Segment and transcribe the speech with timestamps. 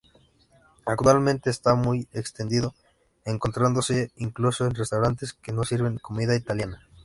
[0.87, 2.73] Actualmente está muy extendido,
[3.23, 6.87] encontrándose incluso en restaurantes que no sirven comida italiana.